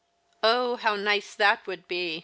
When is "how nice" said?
0.77-1.35